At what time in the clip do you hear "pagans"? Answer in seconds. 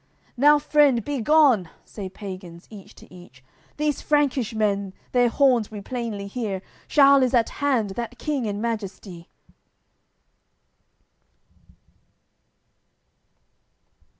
2.09-2.65